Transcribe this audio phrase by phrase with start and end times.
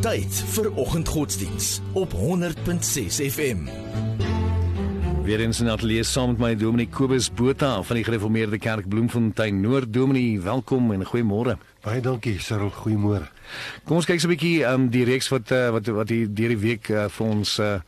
[0.00, 3.58] Tyd vir oggendgodsdiens op 100.6 FM.
[5.24, 9.60] Weer eens in atelier saam met my Dominee Kobus Botha van die Gereformeerde Kerk Bloemfontein
[9.60, 9.92] Noord.
[9.92, 11.56] Dominee, welkom en goeiemôre.
[11.80, 12.68] Baie dankie, Cyril.
[12.70, 13.33] Goeiemôre.
[13.84, 16.48] Kom ons kyk so 'n bietjie um die reeks wat uh, wat wat hier deur
[16.48, 17.78] die week uh, vir ons uh,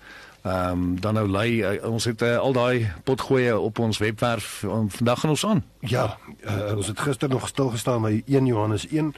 [0.45, 1.63] um dan nou lei.
[1.63, 4.63] Uh, ons het uh, al daai potgoeie op ons webwerf.
[4.63, 5.65] Um, vandag gaan ons aan.
[5.81, 9.15] Ja, uh, ons het gister nog stil gestaan by 1 Johannes 1.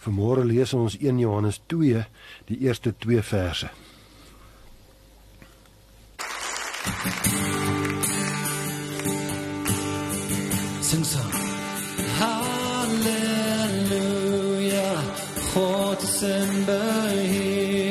[0.00, 2.06] Vanmôre lees ons 1 Johannes 2,
[2.48, 3.68] die eerste 2 verse.
[10.80, 11.29] Sing saam.
[16.20, 17.89] God is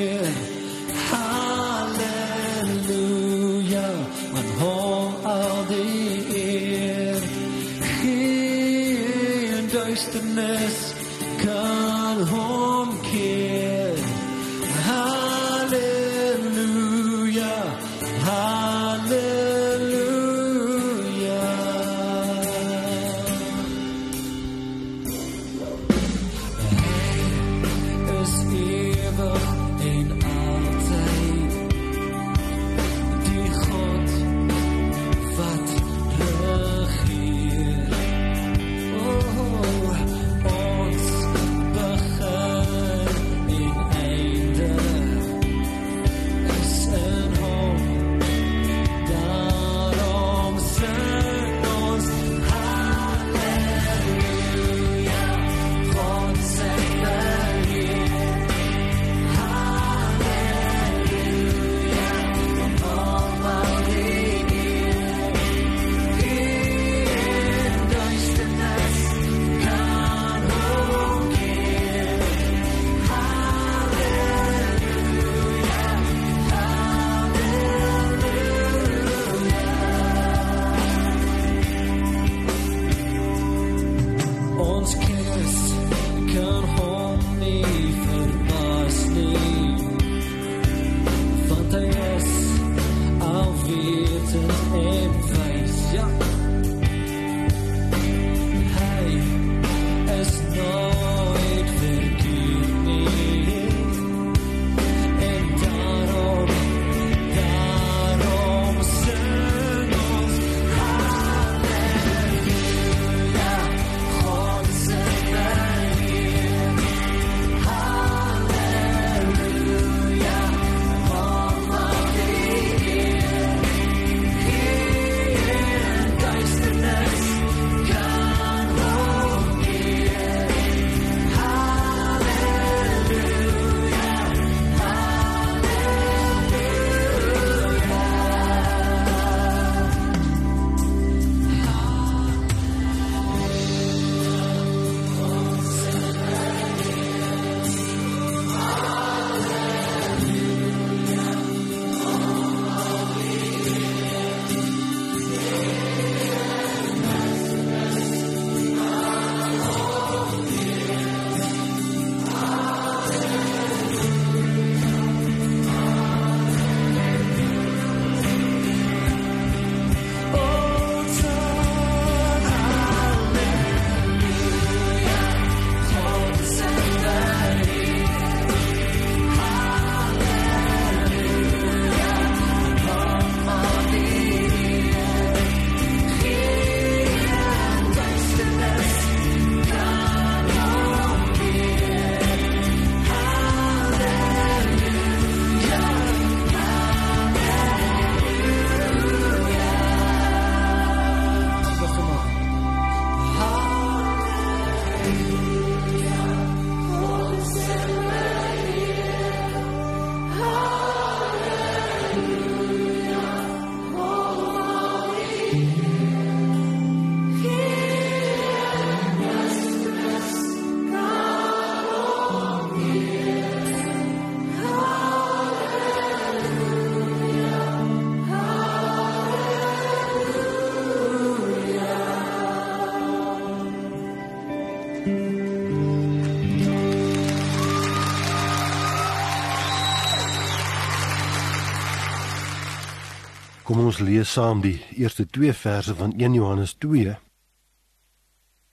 [243.89, 247.15] ons lees saam die eerste 2 verse van 1 Johannes 2.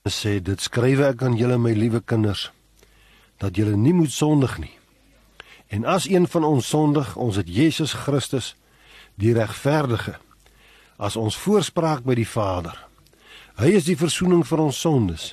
[0.04, 2.50] Dit sê dit skrywe ek aan julle my liewe kinders
[3.40, 4.74] dat julle nie moet sondig nie.
[5.72, 8.52] En as een van ons sondig, ons het Jesus Christus
[9.16, 10.18] die regverdige
[11.00, 12.76] as ons voorspraak by die Vader.
[13.56, 15.30] Hy is die verzoening vir ons sondes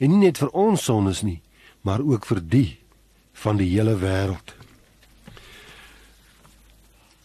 [0.00, 1.40] en nie net vir ons sondes nie,
[1.84, 2.68] maar ook vir die
[3.44, 4.57] van die hele wêreld.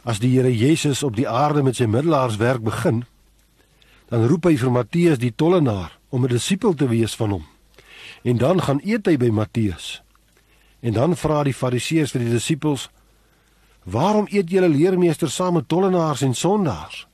[0.04, 3.06] As die Here Jesus op die aarde met sy middelaarswerk begin,
[4.12, 7.46] dan roep hy vir Matteus die tollenaar om 'n disipel te wees van hom.
[8.24, 10.04] En dan gaan eet hy by Matteus.
[10.82, 12.90] En dan vra die Fariseërs vir die disippels:
[13.84, 17.08] "Waarom eet julle leermeester saam met tollenaars en sondaars?"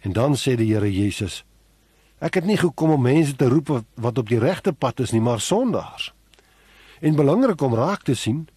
[0.00, 1.44] En dan sê die Here Jesus:
[2.18, 5.20] "Ek het nie gekom om mense te roep wat op die regte pad is nie,
[5.20, 6.12] maar sondaars."
[7.00, 8.48] En belangrik om raak te sien,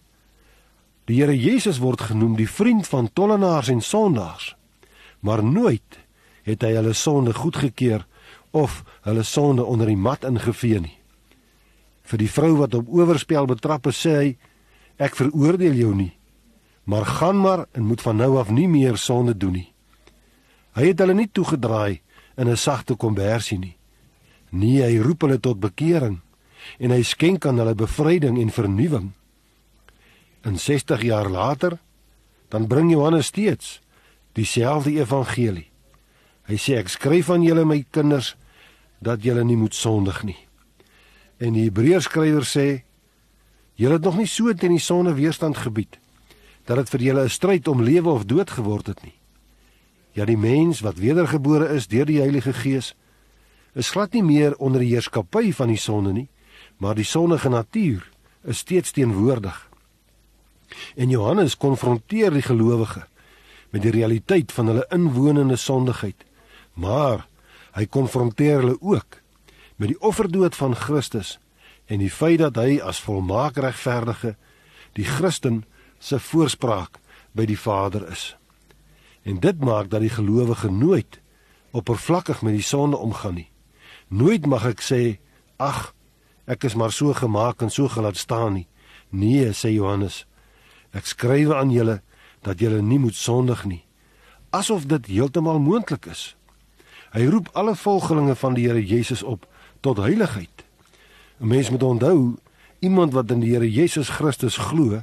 [1.06, 4.54] die Here Jesus word genoem die vriend van tollenaars en sondaars,
[5.20, 6.00] maar nooit
[6.46, 8.06] het hy hulle sonde goedgekeur
[8.50, 10.96] of hulle sonde onder die mat ingevee nie.
[12.06, 14.28] Vir die vrou wat op oorspel betrap is, sê hy:
[14.98, 16.12] Ek veroordeel jou nie,
[16.84, 19.68] maar gaan maar en moet van nou af nie meer sonde doen nie.
[20.76, 22.00] Hy het hulle nie toegedraai
[22.36, 23.76] in 'n sagte konversie nie.
[24.50, 26.20] Nee, hy roep hulle tot bekering
[26.78, 29.12] en hy skenk aan hulle bevryding en vernuwing.
[30.46, 31.78] In 60 jaar later
[32.48, 33.80] dan bring Johannes steeds
[34.38, 35.66] dieselfde evangelie.
[36.46, 38.36] Hy sê ek skryf aan julle my kinders
[39.02, 40.38] dat julle nie moet sondig nie.
[41.42, 42.84] En die Hebreërskrywer sê:
[43.74, 45.98] "Julle het nog nie so teen die sonde weerstand gebied
[46.66, 49.14] dat dit vir julle 'n stryd om lewe of dood geword het nie.
[50.12, 52.94] Ja, die mens wat wedergebore is deur die Heilige Gees,
[53.74, 56.28] is glad nie meer onder die heerskappy van die sonde nie,
[56.76, 58.10] maar die sondige natuur
[58.42, 59.65] is steeds teenwoordig.
[60.96, 63.06] En Johannes konfronteer die gelowige
[63.70, 66.24] met die realiteit van hulle inwonende sondigheid,
[66.74, 67.26] maar
[67.76, 69.20] hy konfronteer hulle ook
[69.76, 71.36] met die offerdood van Christus
[71.86, 74.34] en die feit dat hy as volmaak regverdige
[74.96, 75.64] die Christen
[75.98, 76.98] se voorspraak
[77.36, 78.34] by die Vader is.
[79.26, 81.20] En dit maak dat die gelowige nooit
[81.76, 83.50] oppervlakkig met die sonde omgaan nie.
[84.08, 85.18] Nooit mag ek sê,
[85.58, 85.92] ag,
[86.46, 88.68] ek is maar so gemaak en so gelaat staan nie.
[89.10, 90.24] Nee, sê Johannes,
[90.96, 92.00] ek skryf aan julle
[92.46, 93.82] dat julle nie moet sondig nie,
[94.56, 96.32] asof dit heeltemal moontlik is.
[97.12, 99.46] Hy roep alle volgelinge van die Here Jesus op
[99.80, 100.64] tot heiligheid.
[101.40, 102.36] 'n Mens moet onthou,
[102.80, 105.02] iemand wat in die Here Jesus Christus glo,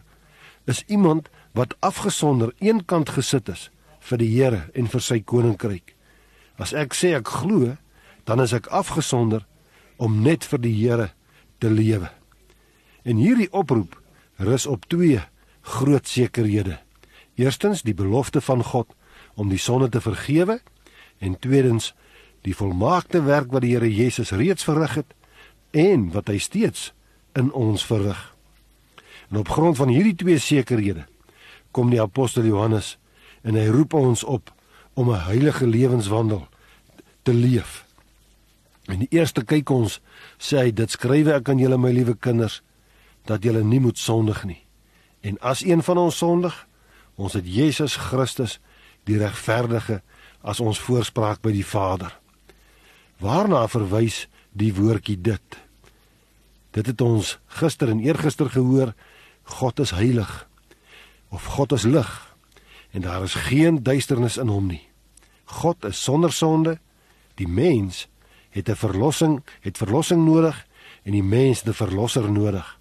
[0.65, 3.69] is iemand wat afgesonder eenkant gesit is
[3.99, 5.95] vir die Here en vir sy koninkryk.
[6.57, 7.77] As ek sê ek glo,
[8.25, 9.45] dan is ek afgesonder
[9.97, 11.11] om net vir die Here
[11.59, 12.09] te lewe.
[13.03, 13.99] En hierdie oproep
[14.37, 15.21] rus op twee
[15.63, 16.79] groot sekerhede.
[17.35, 18.87] Eerstens die belofte van God
[19.35, 20.59] om die sonde te vergewe
[21.17, 21.93] en tweedens
[22.43, 25.15] die volmaakte werk wat die Here Jesus reeds verrig het
[25.71, 26.91] en wat hy steeds
[27.39, 28.19] in ons verrig.
[29.31, 31.07] En op grond van hierdie twee sekerhede
[31.71, 32.97] kom die apostel Johannes
[33.41, 34.51] en hy roep ons op
[34.93, 36.47] om 'n heilige lewenswandel
[37.23, 37.85] te leef.
[38.91, 40.01] In die eerste kyk ons
[40.37, 42.61] sê hy dit skrywe ek aan julle my liewe kinders
[43.25, 44.63] dat julle nie moet sondig nie.
[45.23, 46.55] En as een van ons sondig,
[47.15, 48.59] ons het Jesus Christus
[49.07, 50.01] die regverdige
[50.43, 52.11] as ons voorspraak by die Vader.
[53.23, 55.59] Waarna verwys die woordjie dit?
[56.75, 58.91] Dit het ons gister en eergister gehoor,
[59.43, 60.47] God is heilig
[61.33, 62.11] of God is lig
[62.91, 64.83] en daar is geen duisternis in hom nie.
[65.45, 66.77] God is sonder sonde.
[67.35, 68.07] Die mens
[68.49, 70.65] het 'n verlossing, het verlossing nodig
[71.03, 72.79] en die mens 'n verlosser nodig.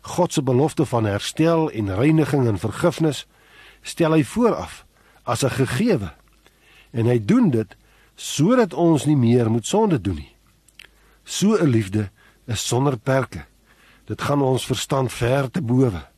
[0.00, 3.26] God se belofte van herstel en reiniging en vergifnis
[3.82, 4.84] stel hy vooraf
[5.22, 6.12] as 'n gegewe.
[6.90, 7.76] En hy doen dit
[8.14, 10.34] sodat ons nie meer moet sonde doen nie.
[11.24, 12.10] So 'n liefde
[12.46, 13.44] is sonder perke.
[14.04, 16.08] Dit gaan ons verstand ver te bowe.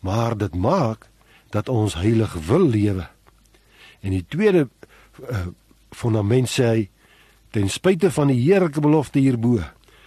[0.00, 1.08] Maar dit maak
[1.50, 3.08] dat ons heilig wil lewe.
[4.00, 4.68] En die tweede
[5.30, 5.46] uh,
[5.90, 6.90] fundament sê hy
[7.50, 9.60] ten spyte van die heerlike belofte hierbo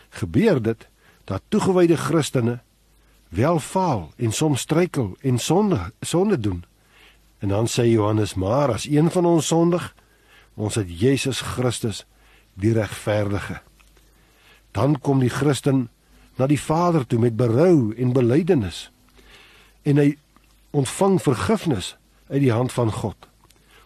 [0.09, 0.87] gebeur dit
[1.25, 2.59] dat toegewyde Christene
[3.29, 6.63] wel faal en soms struikel en sonde sonde doen.
[7.39, 9.93] En dan sê Johannes maar as een van ons sondig
[10.55, 12.05] Ons het Jesus Christus
[12.55, 13.59] die regverdige.
[14.71, 15.89] Dan kom die Christen
[16.39, 18.89] na die Vader toe met berou en belydenis.
[19.83, 20.15] En hy
[20.75, 21.95] ontvang vergifnis
[22.31, 23.15] uit die hand van God.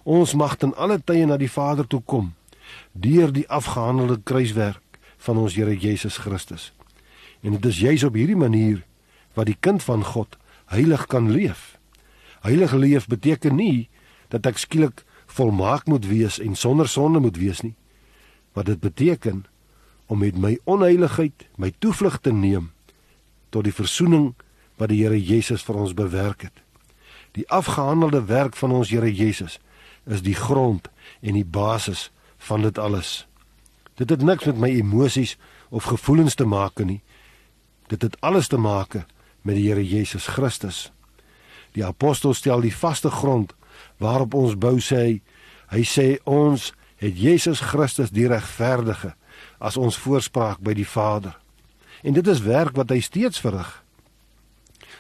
[0.03, 2.33] Ons mag ten alle tye na die Vader toe kom
[2.93, 6.69] deur die afgehandelde kruiswerk van ons Here Jesus Christus.
[7.41, 8.83] En dit is juis op hierdie manier
[9.39, 10.35] wat die kind van God
[10.73, 11.77] heilig kan leef.
[12.43, 13.87] Heilig leef beteken nie
[14.29, 17.75] dat ek skielik volmaak moet wees en sonder sonde moet wees nie.
[18.53, 19.45] Wat dit beteken
[20.09, 22.71] om met my onheiligheid my toevlug te neem
[23.49, 24.33] tot die verzoening
[24.77, 26.63] wat die Here Jesus vir ons bewerk het.
[27.37, 29.59] Die afgehandelde werk van ons Here Jesus
[30.05, 30.89] is die grond
[31.21, 33.27] en die basis van dit alles.
[33.95, 35.37] Dit het niks met my emosies
[35.69, 37.01] of gevoelens te maak nie.
[37.87, 38.95] Dit het alles te maak
[39.41, 40.91] met die Here Jesus Christus.
[41.73, 43.53] Die apostel stel die vaste grond
[43.97, 45.13] waarop ons bou sê hy,
[45.69, 49.13] hy sê ons het Jesus Christus die regverdige
[49.59, 51.35] as ons voorspraak by die Vader.
[52.03, 53.69] En dit is werk wat hy steeds verrig.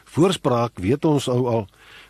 [0.09, 1.65] Voorspraak, weet ons ou al,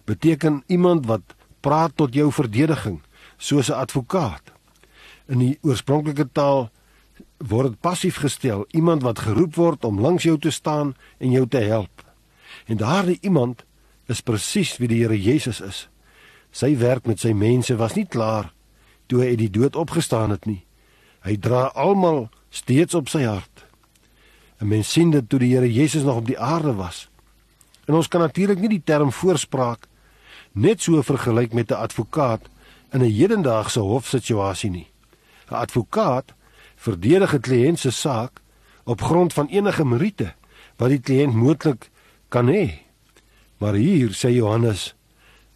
[0.09, 3.01] beteken iemand wat praat tot jou verdediging,
[3.37, 4.51] soos 'n advokaat.
[5.27, 6.69] In die oorspronklike taal
[7.37, 11.47] word dit passief gestel, iemand wat geroep word om langs jou te staan en jou
[11.47, 12.08] te help.
[12.69, 13.65] En daardie iemand
[14.05, 15.87] is presies wie die Here Jesus is.
[16.53, 18.51] Sy werk met sy mense was nie klaar
[19.09, 20.61] toe hy uit die dood opgestaan het nie.
[21.25, 23.65] Hy dra almal steeds op sy hart.
[24.61, 27.09] 'n Mens sien dit toe die Here Jesus nog op die aarde was.
[27.87, 29.87] En ons kan natuurlik nie die term voorspraak
[30.53, 32.49] net so vergelyk met 'n advokaat
[32.93, 34.87] in 'n hedendaagse hofsituasie nie.
[35.49, 36.33] 'n Advokaat
[36.75, 38.41] verdedig 'n kliënt se saak
[38.83, 40.33] op grond van enige meriete
[40.77, 41.89] wat die kliënt moontlik
[42.29, 42.85] kan hê.
[43.59, 44.93] Maar hier sê Johannes,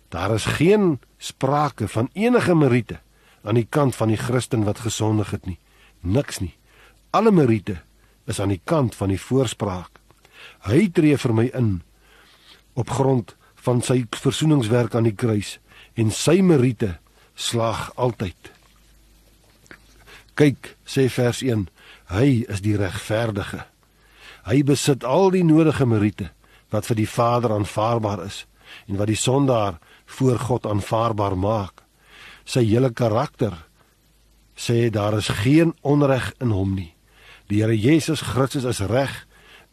[0.10, 3.00] daar is geen sprake van enige meriete
[3.44, 5.60] aan die kant van die Christen wat gesondig het nie.
[6.02, 6.56] Niks nie.
[7.10, 7.82] Alle meriete
[8.26, 10.00] is aan die kant van die voorspraak.
[10.68, 11.82] Hy tree vir my in
[12.74, 15.58] op grond van sy versoeningswerk aan die kruis
[16.00, 16.98] en sy meriete
[17.36, 18.52] slag altyd.
[20.34, 21.68] Kyk, sê vers 1,
[22.16, 23.64] hy is die regverdige.
[24.48, 26.32] Hy besit al die nodige meriete
[26.74, 28.44] wat vir die Vader aanvaarbaar is
[28.90, 29.78] en wat die sondaar
[30.18, 31.84] voor God aanvaarbaar maak.
[32.44, 33.54] Sy hele karakter
[34.58, 36.92] sê daar is geen onreg in hom nie.
[37.48, 39.14] Die Here Jesus Christus is reg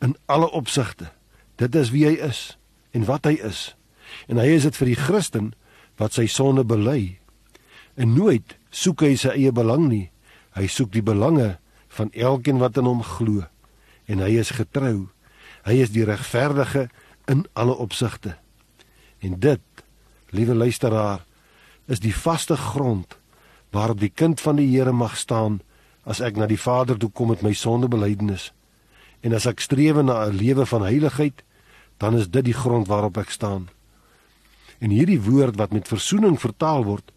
[0.04, 1.10] in alle opsigte.
[1.56, 2.58] Dit is wie hy is
[2.92, 3.74] en wat hy is.
[4.28, 5.52] En hy is dit vir die Christen
[6.00, 7.20] wat sy sonde bely.
[7.96, 10.08] En nooit soek hy sy eie belang nie.
[10.56, 11.58] Hy soek die belange
[11.96, 13.44] van elkeen wat in hom glo.
[14.10, 15.10] En hy is getrou.
[15.64, 16.88] Hy is die regverdige
[17.30, 18.36] in alle opsigte.
[19.20, 19.60] En dit,
[20.30, 21.24] liewe luisteraar,
[21.86, 23.18] is die vaste grond
[23.70, 25.60] waarop die kind van die Here mag staan
[26.02, 28.50] as ek na die Vader toe kom met my sondebelydenis.
[29.22, 31.42] En as ek streef na 'n lewe van heiligheid,
[31.98, 33.68] dan is dit die grond waarop ek staan.
[34.80, 37.12] En hierdie woord wat met verzoening vertaal word,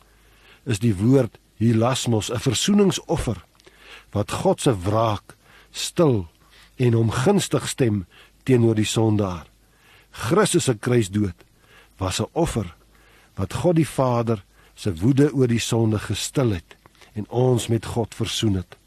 [0.66, 3.46] is die woord hilasmos, 'n verzoeningsoffer
[4.12, 5.36] wat God se wraak
[5.72, 6.28] stil
[6.76, 8.06] en hom gunstig stem
[8.44, 9.46] teenoor die sondaar.
[10.12, 11.46] Christus se kruisdood
[11.98, 12.76] was 'n offer
[13.36, 16.76] wat God die Vader se woede oor die sonde gestil het
[17.14, 18.78] en ons met God versoen het.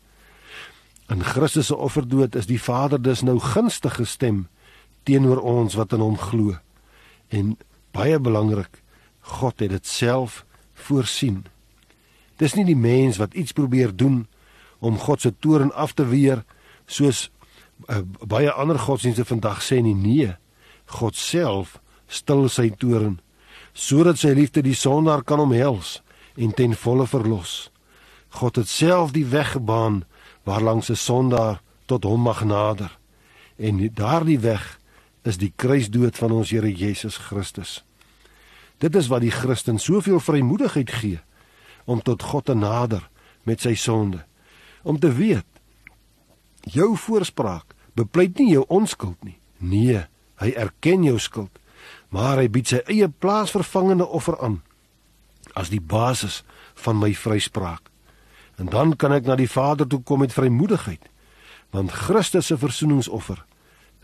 [1.09, 4.49] In Christus se offerdood is die Vader dus nou gunstig gestem
[5.03, 6.57] teenoor ons wat in hom glo.
[7.29, 7.59] En
[7.95, 8.83] baie belangrik,
[9.21, 10.45] God het dit self
[10.75, 11.45] voorsien.
[12.37, 14.27] Dis nie die mens wat iets probeer doen
[14.79, 16.43] om God se toorn af te weer
[16.87, 17.31] soos
[17.89, 20.33] uh, baie ander godsdienste vandag sê nie nee.
[20.87, 23.21] God self stil sy toorn
[23.77, 26.01] sodat sy liefde die sondaar kan omhels
[26.41, 27.69] en ten volle verlos.
[28.41, 30.05] God het self die weg gebaan
[30.49, 32.99] waarlangs 'n sondaar tot hom mag nader.
[33.57, 34.79] En daardie weg
[35.23, 37.85] is die kruisdood van ons Here Jesus Christus.
[38.79, 41.21] Dit is wat die Christen soveel vrymoedigheid gee
[41.85, 43.09] om tot God te nader
[43.43, 44.25] met sy sonde.
[44.83, 45.47] Om te weet
[46.67, 49.39] jou voorspraak bepleit nie jou onskuld nie.
[49.59, 50.05] Nee,
[50.43, 51.53] hy erken jou skuld,
[52.13, 54.61] maar hy bied sy eie plaasvervangende offer aan
[55.57, 56.43] as die basis
[56.85, 57.89] van my vryspraak.
[58.61, 61.01] En dan kan ek na die Vader toe kom met vrymoedigheid,
[61.73, 63.41] want Christus se versoeningsoffer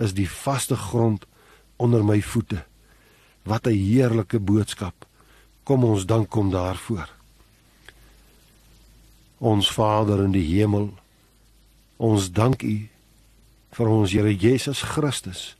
[0.00, 1.26] is die vaste grond
[1.76, 2.64] onder my voete.
[3.44, 5.06] Wat 'n heerlike boodskap.
[5.64, 7.08] Kom ons dank hom daarvoor.
[9.38, 10.94] Ons Vader in die hemel,
[12.02, 12.76] ons dank U
[13.72, 15.52] vir ons Here Jesus Christus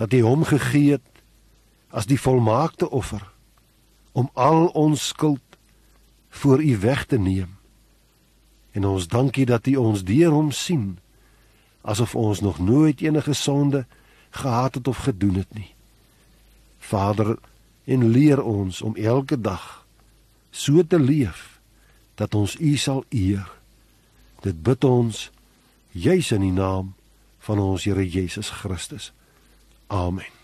[0.00, 1.22] dat hy hom gegee het
[1.90, 3.24] as die volmaakte offer
[4.16, 5.42] om al ons skuld
[6.40, 7.58] voor u weg te neem.
[8.72, 10.98] En ons dankie dat u ons deur hom sien
[11.82, 13.84] asof ons nog nooit enige sonde
[14.30, 15.74] gehad het of gedoen het nie.
[16.78, 17.36] Vader,
[17.84, 19.84] en leer ons om elke dag
[20.50, 21.58] so te leef
[22.14, 23.50] dat ons u sal eer.
[24.40, 25.30] Dit bid ons
[25.90, 26.94] juis in die naam
[27.38, 29.12] van ons Here Jesus Christus.
[29.86, 30.39] Amen.